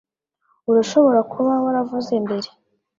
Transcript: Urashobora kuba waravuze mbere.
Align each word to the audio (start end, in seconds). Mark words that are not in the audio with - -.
Urashobora 0.71 1.19
kuba 1.31 1.53
waravuze 1.63 2.13
mbere. 2.25 2.49